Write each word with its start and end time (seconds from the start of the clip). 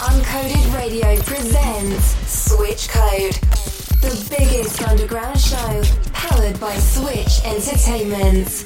Uncoded 0.00 0.74
Radio 0.76 1.16
presents 1.22 2.14
Switch 2.30 2.88
Code, 2.88 3.34
the 4.00 4.26
biggest 4.30 4.80
underground 4.82 5.40
show 5.40 5.82
powered 6.12 6.60
by 6.60 6.72
Switch 6.76 7.44
Entertainment. 7.44 8.64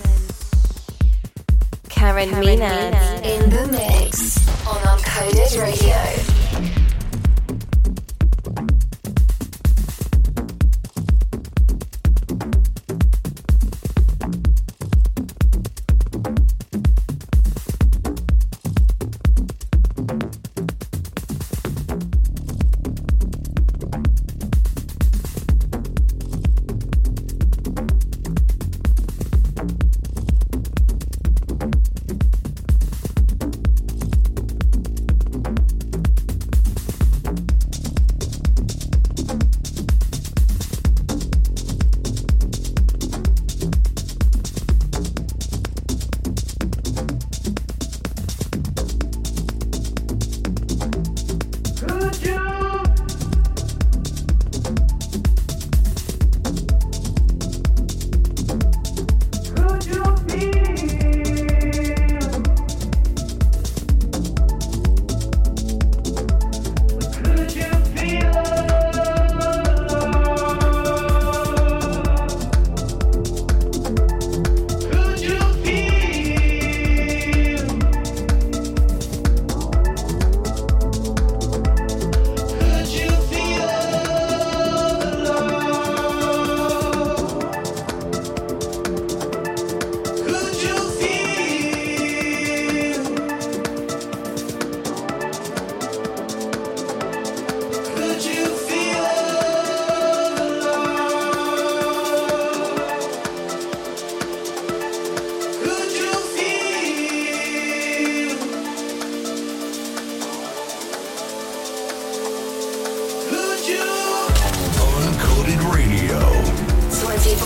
Karen, 1.89 2.29
Karen 2.29 2.45
Menad 2.45 3.25
in 3.25 3.49
the 3.49 3.67
mix 3.69 4.47
on 4.67 4.77
Uncoded 4.83 5.59
Radio. 5.59 6.92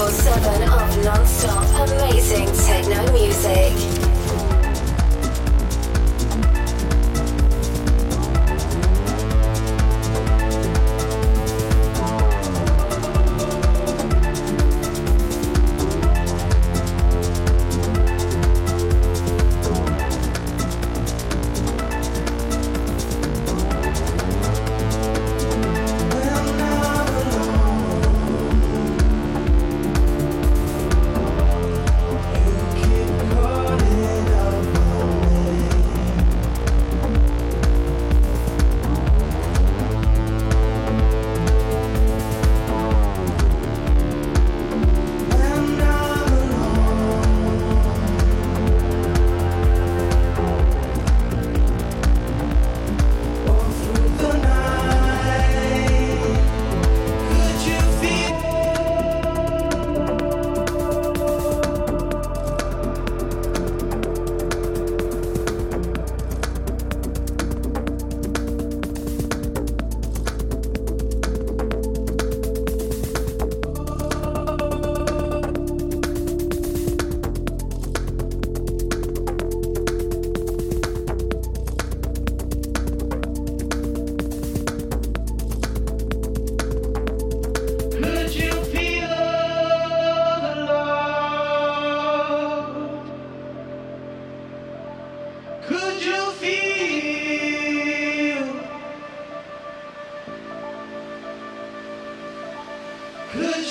24-7 0.06 0.62
of 0.70 1.04
non-stop 1.04 1.88
amazing 1.88 2.46
techno 2.64 3.12
music. 3.12 3.95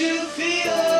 you 0.06 0.22
feel? 0.28 0.95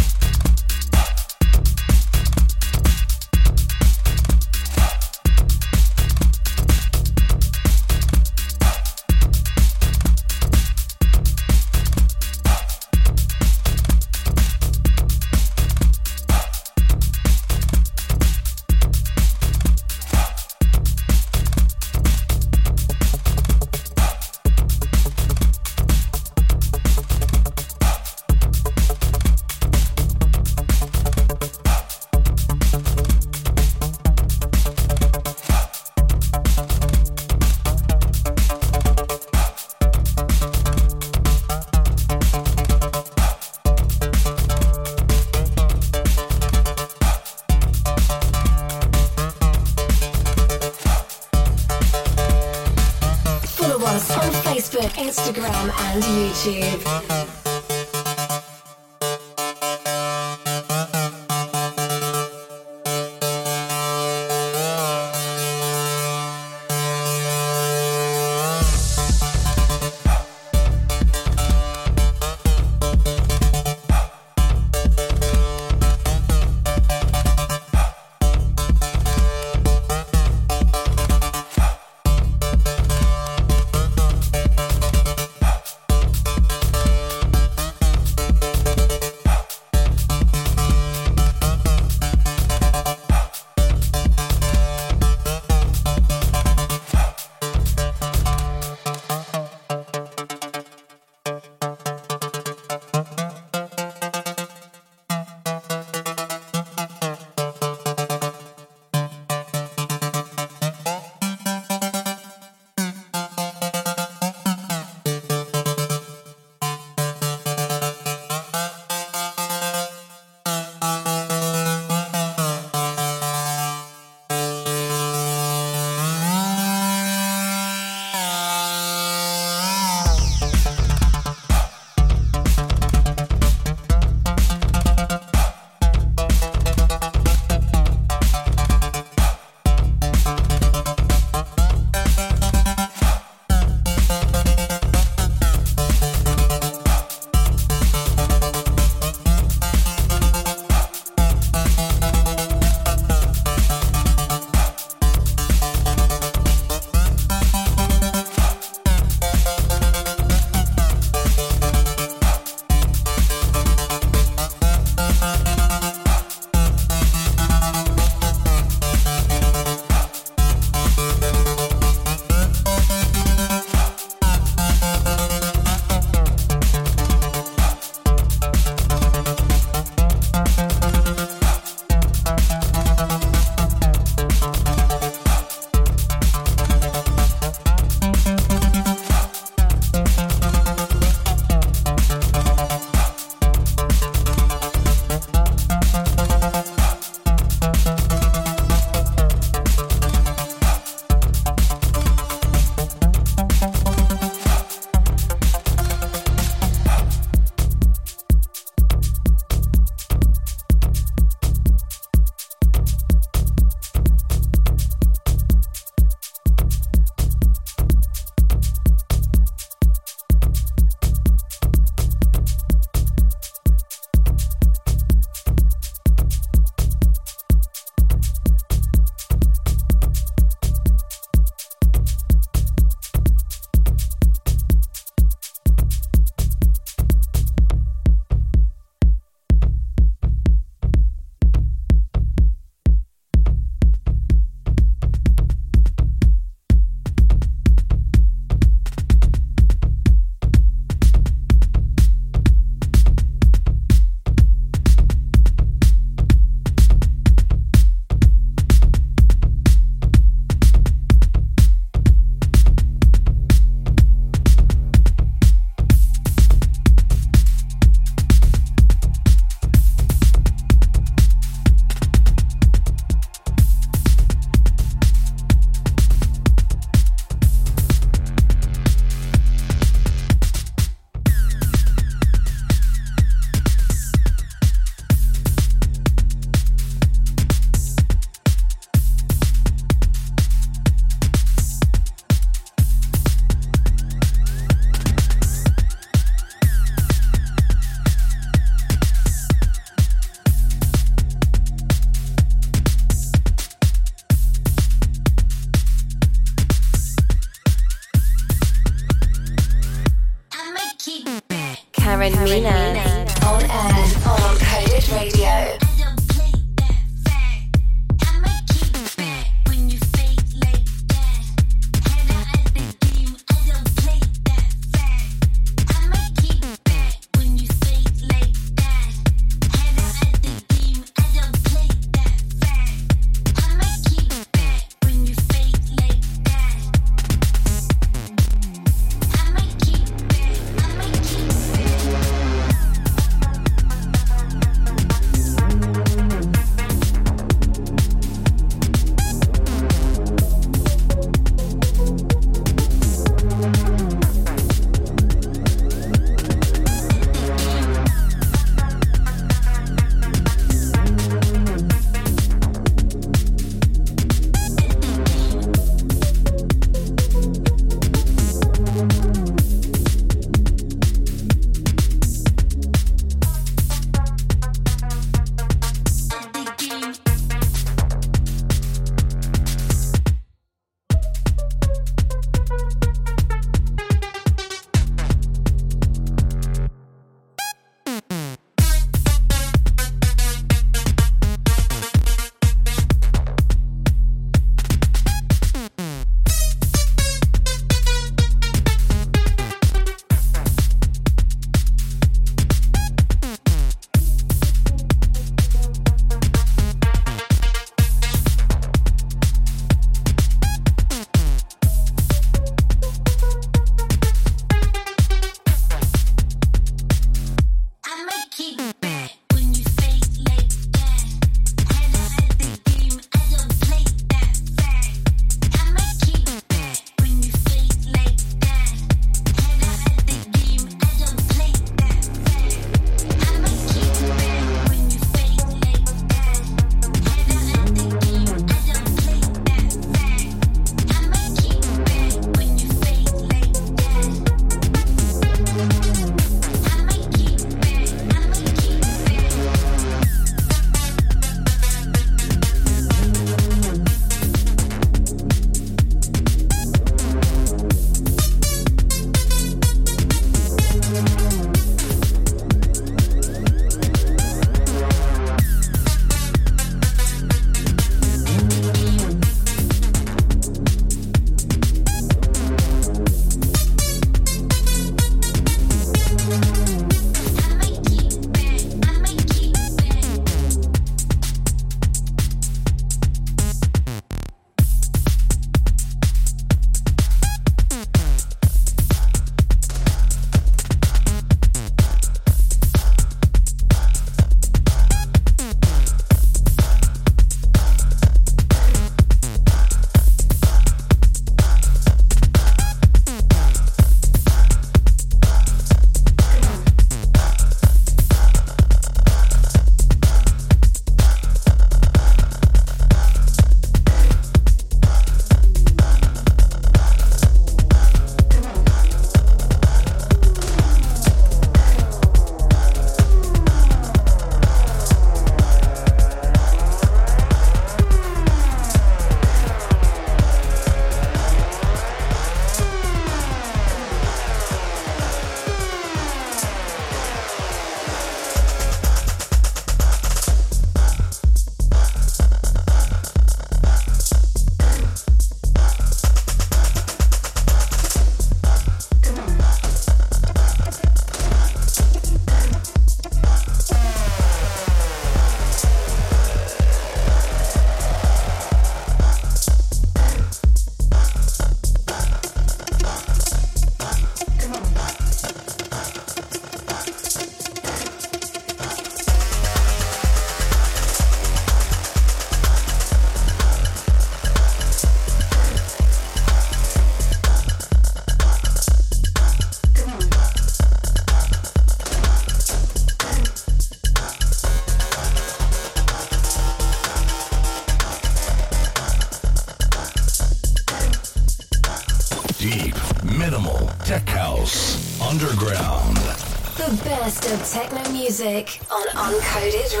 Music 598.34 598.80
on 598.90 599.06
Uncoded 599.14 600.00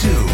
two. 0.00 0.29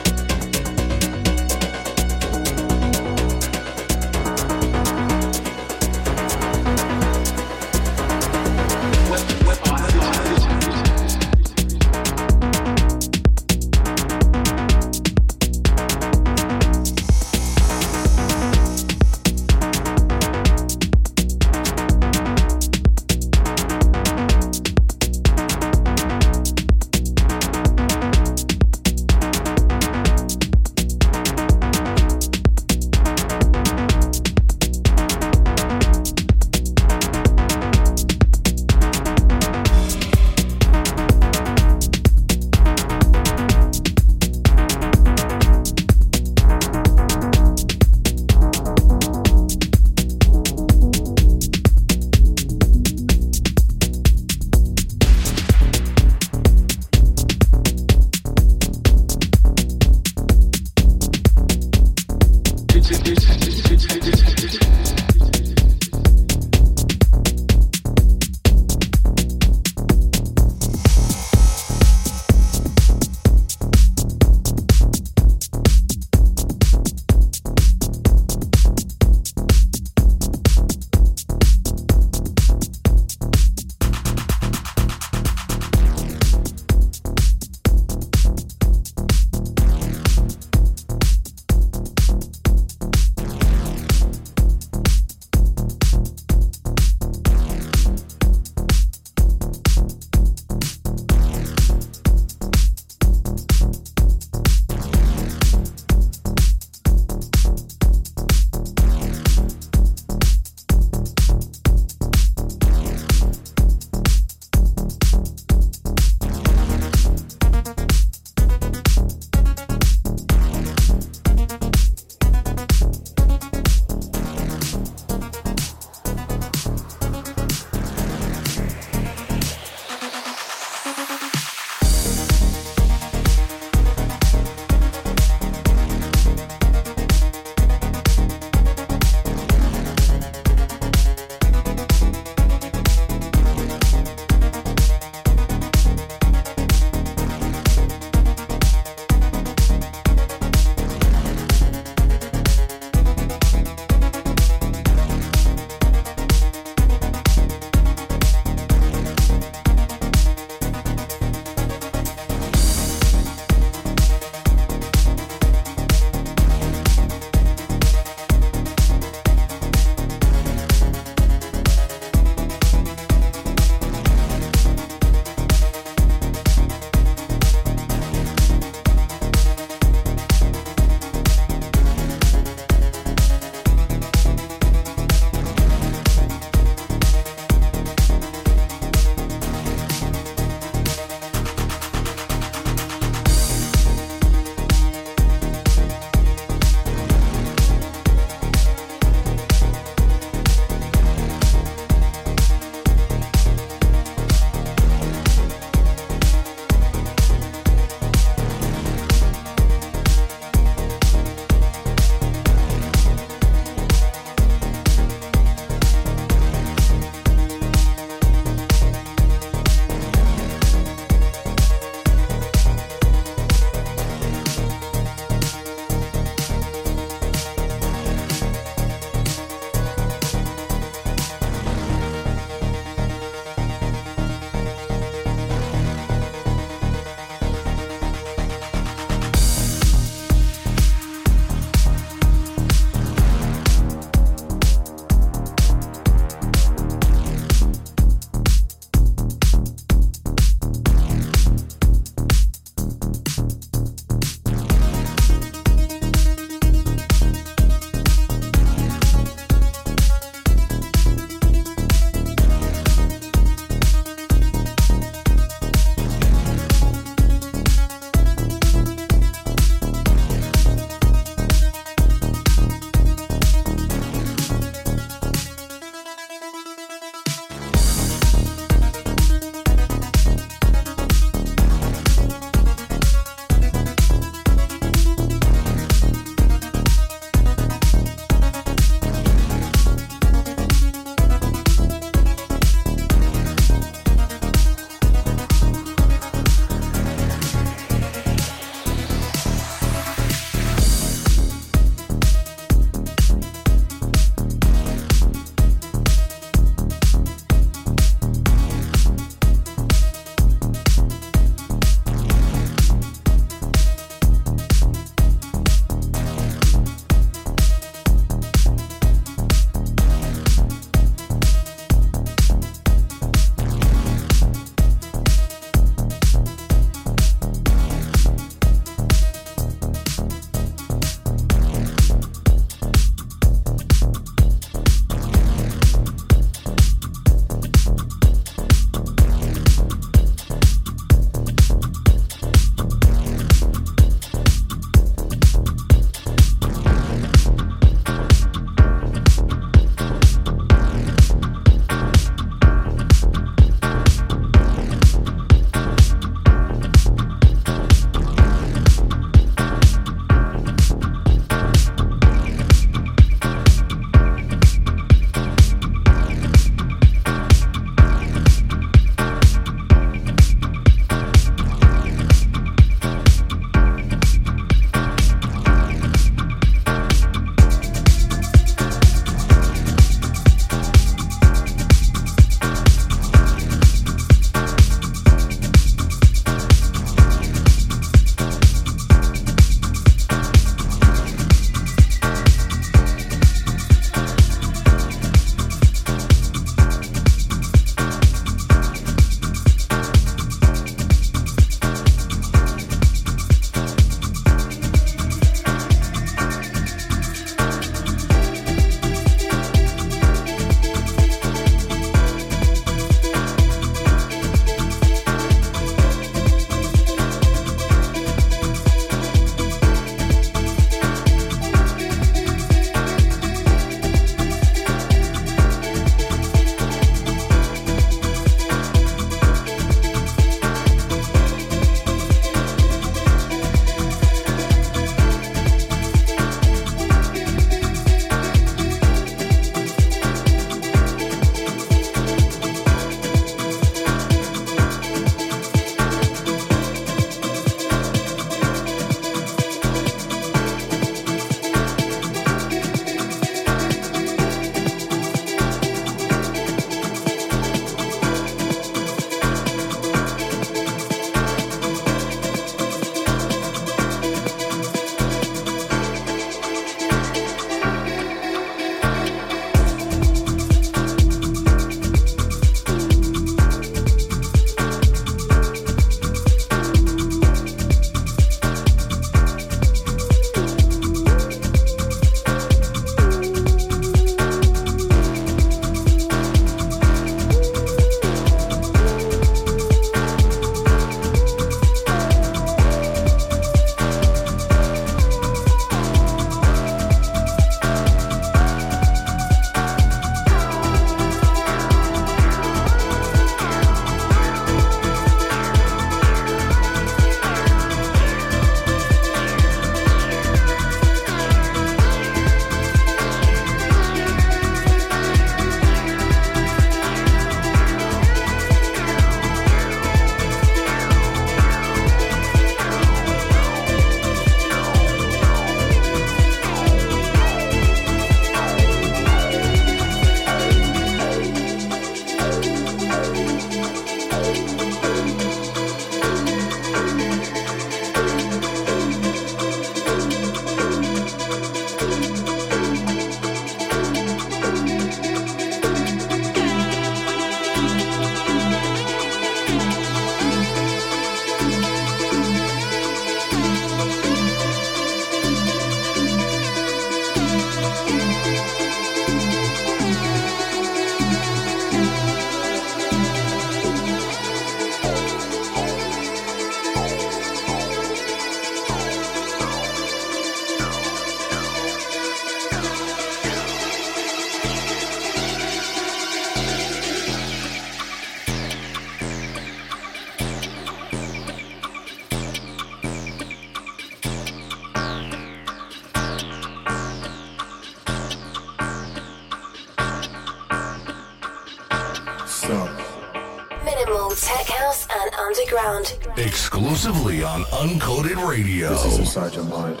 Exclusively 596.38 597.42
on 597.42 597.62
Uncoded 597.64 598.48
Radio. 598.48 598.90
This 598.90 599.18
is 599.18 599.32
Sergeant 599.32 599.68
Blunt. 599.68 600.00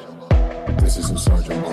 This 0.78 0.96
is 0.96 1.20
Sergeant 1.20 1.64